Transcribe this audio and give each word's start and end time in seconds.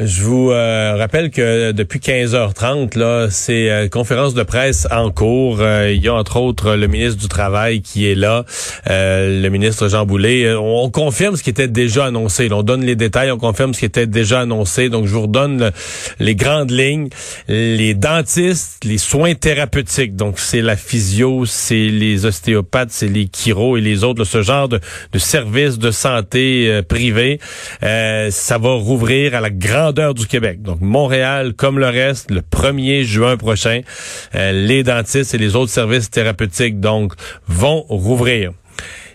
Je 0.00 0.22
vous 0.22 0.52
euh, 0.52 0.94
rappelle 0.96 1.28
que 1.32 1.72
depuis 1.72 1.98
15h30, 1.98 2.96
là, 2.96 3.26
c'est 3.30 3.68
euh, 3.68 3.88
conférence 3.88 4.32
de 4.32 4.44
presse 4.44 4.86
en 4.92 5.10
cours. 5.10 5.58
Euh, 5.60 5.90
il 5.92 6.00
y 6.00 6.06
a 6.06 6.14
entre 6.14 6.36
autres 6.36 6.76
le 6.76 6.86
ministre 6.86 7.20
du 7.20 7.26
Travail 7.26 7.82
qui 7.82 8.06
est 8.06 8.14
là, 8.14 8.44
le 8.86 9.48
ministre 9.48 9.88
Jean 9.88 10.06
Boulet. 10.06 10.54
On, 10.54 10.88
confirme 10.90 11.34
ce 11.34 11.42
qui 11.42 11.50
était 11.50 11.66
déjà 11.66 12.06
annoncé. 12.06 12.48
on 12.52 12.62
donne 12.62 12.84
les 12.84 12.94
détails, 12.94 13.32
on 13.32 13.38
confirme 13.38 13.74
ce 13.74 13.80
qui 13.80 13.86
était 13.86 14.06
déjà 14.06 14.42
annoncé. 14.42 14.88
Donc, 14.88 15.06
je 15.06 15.12
vous 15.12 15.22
redonne 15.22 15.72
les 16.20 16.36
grandes 16.36 16.70
lignes. 16.70 17.08
Les 17.48 17.94
dentistes, 17.94 18.84
les 18.84 18.98
soins 18.98 19.34
thérapeutiques. 19.34 20.14
Donc, 20.14 20.38
c'est 20.38 20.62
la 20.62 20.76
physio, 20.76 21.44
c'est 21.44 21.88
les 21.88 22.24
ostéopathes, 22.24 22.90
c'est 22.92 23.08
les 23.08 23.28
chiro 23.32 23.76
et 23.76 23.80
les 23.80 24.04
autres, 24.04 24.22
ce 24.22 24.42
genre 24.42 24.68
de, 24.68 24.78
de 25.12 25.18
services 25.18 25.78
de 25.78 25.90
santé 25.90 26.82
privés. 26.88 27.40
ça 27.80 28.58
va 28.58 28.74
rouvrir 28.74 29.34
à 29.34 29.40
la 29.40 29.50
grande 29.50 29.87
du 29.92 30.26
Québec. 30.26 30.62
Donc 30.62 30.80
Montréal, 30.80 31.54
comme 31.54 31.78
le 31.78 31.88
reste, 31.88 32.30
le 32.30 32.40
1er 32.40 33.02
juin 33.02 33.36
prochain, 33.36 33.80
euh, 34.34 34.52
les 34.52 34.82
dentistes 34.82 35.34
et 35.34 35.38
les 35.38 35.56
autres 35.56 35.70
services 35.70 36.10
thérapeutiques 36.10 36.80
donc 36.80 37.14
vont 37.46 37.82
rouvrir 37.88 38.52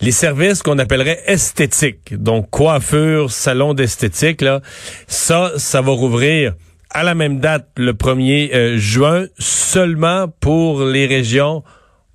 les 0.00 0.12
services 0.12 0.62
qu'on 0.62 0.78
appellerait 0.78 1.20
esthétiques, 1.26 2.14
donc 2.22 2.50
coiffure, 2.50 3.32
salon 3.32 3.74
d'esthétique, 3.74 4.42
là, 4.42 4.60
ça, 5.08 5.52
ça 5.56 5.80
va 5.80 5.90
rouvrir 5.90 6.54
à 6.90 7.02
la 7.02 7.14
même 7.14 7.40
date, 7.40 7.68
le 7.76 7.92
1er 7.92 8.54
euh, 8.54 8.78
juin, 8.78 9.26
seulement 9.38 10.28
pour 10.40 10.84
les 10.84 11.06
régions 11.06 11.64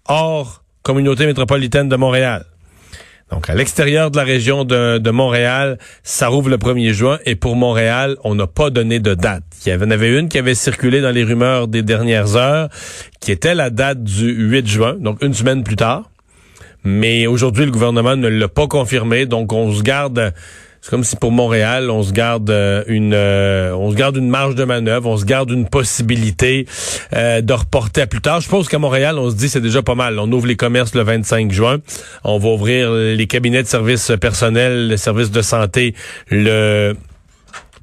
hors 0.08 0.64
communauté 0.82 1.26
métropolitaine 1.26 1.90
de 1.90 1.96
Montréal. 1.96 2.46
Donc, 3.34 3.50
à 3.50 3.56
l'extérieur 3.56 4.12
de 4.12 4.18
la 4.18 4.24
région 4.24 4.64
de, 4.64 5.10
Montréal, 5.10 5.80
ça 6.04 6.28
rouvre 6.28 6.50
le 6.50 6.58
1er 6.58 6.92
juin. 6.92 7.18
Et 7.26 7.36
pour 7.36 7.56
Montréal, 7.56 8.16
on 8.24 8.36
n'a 8.36 8.46
pas 8.46 8.70
donné 8.70 9.00
de 9.00 9.16
date. 9.16 9.44
Il 9.66 9.74
y 9.74 9.76
en 9.76 9.90
avait 9.90 10.20
une 10.20 10.30
qui 10.30 10.38
avait 10.38 10.54
circulé 10.54 11.02
dans 11.02 11.10
les 11.10 11.24
rumeurs 11.24 11.68
des 11.68 11.82
dernières 11.82 12.36
heures, 12.36 12.70
qui 13.22 13.32
était 13.32 13.56
la 13.56 13.72
date 13.72 14.04
du 14.04 14.32
8 14.32 14.68
juin, 14.68 14.96
donc 15.00 15.24
une 15.24 15.34
semaine 15.34 15.64
plus 15.64 15.76
tard. 15.76 16.12
Mais 16.84 17.26
aujourd'hui, 17.26 17.66
le 17.66 17.72
gouvernement 17.72 18.16
ne 18.16 18.28
l'a 18.28 18.48
pas 18.48 18.68
confirmé. 18.68 19.26
Donc, 19.26 19.52
on 19.52 19.74
se 19.74 19.82
garde 19.82 20.32
c'est 20.84 20.90
comme 20.90 21.06
si 21.06 21.16
pour 21.16 21.32
Montréal, 21.32 21.90
on 21.90 22.04
se 22.04 22.12
garde 22.12 22.50
euh, 22.50 22.84
une 22.88 23.14
euh, 23.14 23.74
on 23.74 23.90
se 23.90 23.96
garde 23.96 24.18
une 24.18 24.28
marge 24.28 24.56
de 24.56 24.66
manœuvre, 24.66 25.10
on 25.10 25.16
se 25.16 25.24
garde 25.24 25.50
une 25.50 25.66
possibilité 25.66 26.68
euh, 27.16 27.40
de 27.40 27.54
reporter 27.54 28.02
à 28.02 28.08
plus 28.08 28.20
tard. 28.20 28.42
Je 28.42 28.50
pense 28.50 28.68
qu'à 28.68 28.80
Montréal, 28.80 29.18
on 29.18 29.30
se 29.30 29.36
dit 29.36 29.48
c'est 29.48 29.62
déjà 29.62 29.82
pas 29.82 29.96
mal. 29.96 30.20
On 30.20 30.30
ouvre 30.34 30.46
les 30.46 30.58
commerces 30.58 30.94
le 30.94 31.04
25 31.04 31.54
juin. 31.54 31.78
On 32.26 32.38
va 32.38 32.50
ouvrir 32.50 32.92
les 32.92 33.28
cabinets 33.28 33.64
de 33.64 33.68
services 33.70 34.12
personnels, 34.20 34.90
les 34.90 34.98
services 34.98 35.32
de 35.32 35.42
santé 35.42 35.96
le 36.28 36.98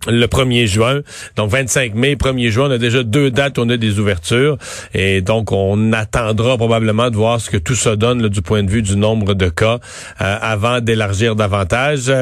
le 0.09 0.27
1er 0.27 0.67
juin. 0.67 1.01
Donc 1.37 1.51
25 1.51 1.95
mai, 1.95 2.15
1er 2.15 2.51
juin, 2.51 2.69
on 2.69 2.71
a 2.71 2.79
déjà 2.79 3.03
deux 3.03 3.31
dates 3.31 3.59
on 3.59 3.69
a 3.69 3.77
des 3.77 3.99
ouvertures. 3.99 4.57
Et 4.95 5.21
donc 5.21 5.53
on 5.53 5.93
attendra 5.93 6.57
probablement 6.57 7.11
de 7.11 7.17
voir 7.17 7.41
ce 7.41 7.51
que 7.51 7.57
tout 7.57 7.75
ça 7.75 7.97
donne 7.97 8.29
du 8.29 8.43
point 8.43 8.63
de 8.63 8.71
vue 8.71 8.83
du 8.83 8.97
nombre 8.97 9.35
de 9.35 9.49
cas 9.49 9.79
euh, 10.21 10.37
avant 10.41 10.81
d'élargir 10.81 11.37
davantage. 11.37 12.13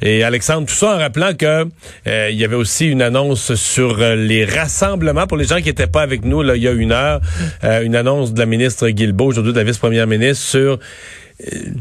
Et 0.00 0.24
Alexandre, 0.24 0.66
tout 0.66 0.74
ça 0.74 0.94
en 0.94 0.98
rappelant 0.98 1.34
que 1.34 1.66
euh, 2.06 2.28
il 2.30 2.36
y 2.36 2.44
avait 2.44 2.56
aussi 2.56 2.86
une 2.86 3.02
annonce 3.02 3.54
sur 3.54 4.00
euh, 4.00 4.14
les 4.14 4.44
rassemblements 4.44 5.26
pour 5.26 5.36
les 5.36 5.44
gens 5.44 5.58
qui 5.58 5.66
n'étaient 5.66 5.86
pas 5.86 6.02
avec 6.02 6.24
nous 6.24 6.42
là, 6.42 6.56
il 6.56 6.62
y 6.62 6.68
a 6.68 6.72
une 6.72 6.92
heure, 6.92 7.20
une 7.62 7.96
annonce 7.96 8.32
de 8.32 8.38
la 8.38 8.46
ministre 8.46 8.88
Guilbeault, 8.88 9.26
aujourd'hui 9.26 9.52
de 9.52 9.58
la 9.58 9.64
vice-première 9.64 10.06
ministre, 10.06 10.44
sur 10.44 10.78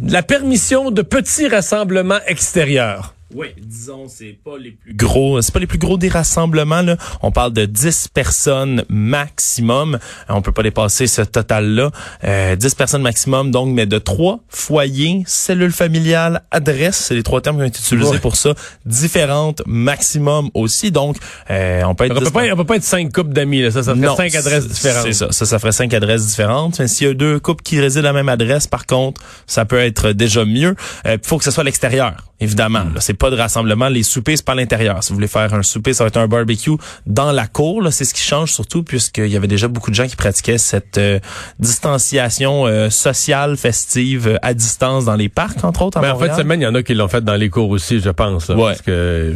la 0.07 0.23
permission 0.23 0.91
de 0.91 1.01
petits 1.01 1.47
rassemblements 1.47 2.19
extérieurs. 2.27 3.14
Oui, 3.35 3.47
disons, 3.57 4.07
c'est 4.07 4.37
pas 4.45 4.57
les 4.57 4.71
plus 4.71 4.93
gros, 4.93 5.41
c'est 5.41 5.53
pas 5.53 5.59
les 5.59 5.67
plus 5.67 5.77
gros 5.77 5.97
des 5.97 6.07
rassemblements, 6.07 6.81
là. 6.81 6.95
On 7.21 7.31
parle 7.31 7.51
de 7.51 7.65
10 7.65 8.07
personnes 8.13 8.85
maximum. 8.87 9.99
On 10.29 10.41
peut 10.41 10.53
pas 10.53 10.63
dépasser 10.63 11.05
ce 11.05 11.21
total-là. 11.21 11.91
Euh, 12.23 12.55
10 12.55 12.75
personnes 12.75 13.01
maximum, 13.01 13.51
donc, 13.51 13.73
mais 13.73 13.87
de 13.87 13.97
trois 13.97 14.39
foyers, 14.47 15.23
cellules 15.27 15.73
familiales, 15.73 16.43
adresse, 16.49 16.95
c'est 16.95 17.15
les 17.15 17.23
trois 17.23 17.41
termes 17.41 17.57
qui 17.57 17.63
ont 17.63 17.65
été 17.65 17.79
utilisés 17.79 18.19
pour 18.19 18.37
ça. 18.37 18.53
Différentes 18.85 19.61
maximum 19.65 20.49
aussi. 20.53 20.91
Donc, 20.91 21.17
euh, 21.49 21.83
on 21.83 21.93
peut 21.93 22.05
être... 22.05 22.15
On 22.15 22.21
peut, 22.21 22.31
pas, 22.31 22.53
on 22.53 22.55
peut 22.55 22.63
pas 22.63 22.77
être 22.77 22.83
cinq 22.83 23.11
couples 23.11 23.33
d'amis, 23.33 23.63
là. 23.63 23.71
Ça, 23.71 23.83
ça 23.83 23.95
ferait 23.95 24.29
cinq 24.29 24.35
adresses 24.35 24.67
différentes. 24.69 25.07
C'est 25.07 25.13
ça. 25.13 25.27
Ça, 25.31 25.45
ça 25.45 25.59
ferait 25.59 25.73
cinq 25.73 25.93
adresses 25.93 26.25
différentes. 26.25 26.79
Mais 26.79 26.87
s'il 26.87 27.07
y 27.07 27.09
a 27.09 27.13
deux 27.13 27.41
couples 27.41 27.63
qui 27.63 27.81
résident 27.81 28.07
à 28.07 28.11
la 28.11 28.13
même 28.13 28.29
adresse, 28.29 28.65
par 28.65 28.85
contre, 28.85 29.19
ça 29.45 29.65
peut 29.65 29.79
être 29.79 30.13
déjà 30.13 30.45
mieux. 30.45 30.77
Il 31.03 31.11
euh, 31.11 31.17
faut 31.21 31.37
que 31.37 31.43
ce 31.43 31.51
soit 31.51 31.63
à 31.63 31.65
l'extérieur, 31.65 32.13
évidemment. 32.39 32.83
Là, 32.93 32.99
c'est 32.99 33.13
pas 33.13 33.29
de 33.29 33.35
rassemblement. 33.35 33.87
Les 33.87 34.03
soupers, 34.03 34.37
c'est 34.37 34.45
pas 34.45 34.53
à 34.53 34.55
l'intérieur. 34.55 35.03
Si 35.03 35.09
vous 35.09 35.15
voulez 35.15 35.27
faire 35.27 35.53
un 35.53 35.63
souper, 35.63 35.93
ça 35.93 36.03
va 36.03 36.09
être 36.09 36.17
un 36.17 36.27
barbecue 36.27 36.71
dans 37.05 37.31
la 37.31 37.47
cour. 37.47 37.87
C'est 37.91 38.05
ce 38.05 38.13
qui 38.13 38.21
change 38.21 38.51
surtout 38.51 38.83
puisqu'il 38.83 39.27
y 39.27 39.35
avait 39.35 39.47
déjà 39.47 39.67
beaucoup 39.67 39.91
de 39.91 39.95
gens 39.95 40.07
qui 40.07 40.15
pratiquaient 40.15 40.57
cette 40.57 40.97
euh, 40.97 41.19
distanciation 41.59 42.65
euh, 42.65 42.89
sociale, 42.89 43.57
festive, 43.57 44.39
à 44.41 44.53
distance 44.53 45.05
dans 45.05 45.15
les 45.15 45.29
parcs, 45.29 45.63
entre 45.63 45.83
autres. 45.83 45.99
Mais 46.01 46.09
en 46.09 46.19
fait, 46.19 46.33
semaine, 46.33 46.61
il 46.61 46.65
y 46.65 46.67
en 46.67 46.75
a 46.75 46.83
qui 46.83 46.93
l'ont 46.93 47.07
fait 47.07 47.23
dans 47.23 47.35
les 47.35 47.49
cours 47.49 47.69
aussi, 47.69 47.99
je 47.99 48.09
pense. 48.09 48.47
Parce 48.47 48.81
que 48.81 49.35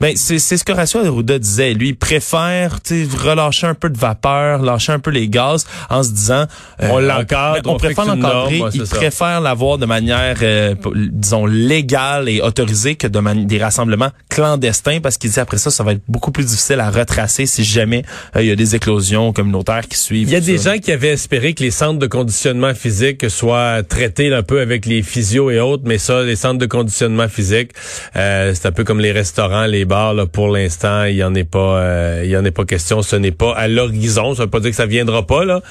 ben, 0.00 0.14
c'est 0.16 0.38
ce 0.38 0.62
que 0.62 0.72
Horacio 0.72 1.00
Arruda 1.00 1.38
disait. 1.38 1.74
Lui, 1.74 1.88
il 1.88 1.96
préfère 1.96 2.78
relâcher 3.18 3.66
un 3.66 3.74
peu 3.74 3.90
de 3.90 3.98
vapeur, 3.98 4.62
lâcher 4.62 4.92
un 4.92 5.00
peu 5.00 5.10
les 5.10 5.28
gaz 5.28 5.66
en 5.90 6.02
se 6.02 6.10
disant... 6.10 6.44
Euh, 6.82 6.88
on 6.90 6.98
l'encadre, 6.98 7.68
on, 7.70 7.76
préfère 7.76 8.04
l'encadrer. 8.04 8.62
Il 8.74 8.84
préfère 8.84 9.40
l'avoir 9.40 9.78
de 9.78 9.86
manière, 9.86 10.36
euh, 10.42 10.74
disons, 10.94 11.46
légale 11.46 12.28
et 12.28 12.40
autorisée 12.40 12.94
que 12.94 13.06
de 13.06 13.18
des 13.44 13.58
rassemblements 13.58 14.10
clandestins 14.28 15.00
parce 15.00 15.18
qu'il 15.18 15.30
dit 15.30 15.40
après 15.40 15.58
ça, 15.58 15.70
ça 15.70 15.82
va 15.82 15.92
être 15.92 16.02
beaucoup 16.06 16.30
plus 16.30 16.44
difficile 16.44 16.78
à 16.78 16.90
retracer 16.90 17.46
si 17.46 17.64
jamais 17.64 18.04
euh, 18.36 18.42
il 18.42 18.48
y 18.48 18.52
a 18.52 18.56
des 18.56 18.76
éclosions 18.76 19.32
communautaires 19.32 19.86
qui 19.88 19.98
suivent. 19.98 20.28
Il 20.28 20.32
y 20.32 20.36
a 20.36 20.40
des 20.40 20.58
gens 20.58 20.78
qui 20.78 20.92
avaient 20.92 21.08
espéré 21.08 21.52
que 21.54 21.64
les 21.64 21.72
centres 21.72 21.98
de 21.98 22.06
conditionnement 22.06 22.74
physique 22.74 23.28
soient 23.28 23.82
traités 23.82 24.32
un 24.32 24.44
peu 24.44 24.60
avec 24.60 24.86
les 24.86 25.02
physios 25.02 25.50
et 25.50 25.58
autres, 25.58 25.82
mais 25.84 25.98
ça, 25.98 26.22
les 26.22 26.36
centres 26.36 26.58
de 26.58 26.66
conditionnement 26.66 27.28
physique, 27.28 27.72
c'est 28.14 28.66
un 28.66 28.72
peu 28.72 28.84
comme 28.84 29.00
les 29.00 29.12
restaurants, 29.12 29.66
les 29.66 29.84
pour 30.32 30.48
l'instant, 30.48 31.04
il 31.04 31.16
y 31.16 31.24
en 31.24 31.34
est 31.34 31.44
pas, 31.44 31.80
euh, 31.80 32.22
il 32.24 32.30
y 32.30 32.36
en 32.36 32.44
est 32.44 32.50
pas 32.50 32.64
question. 32.64 33.02
Ce 33.02 33.16
n'est 33.16 33.32
pas 33.32 33.52
à 33.54 33.68
l'horizon. 33.68 34.34
Ça 34.34 34.44
veut 34.44 34.50
pas 34.50 34.60
dire 34.60 34.70
que 34.70 34.76
ça 34.76 34.86
viendra 34.86 35.26
pas 35.26 35.44
là, 35.44 35.62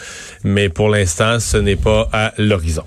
mais 0.44 0.70
pour 0.70 0.90
l'instant, 0.90 1.40
ce 1.40 1.58
n'est 1.58 1.76
pas 1.76 2.10
à 2.12 2.34
l'horizon. 2.38 2.84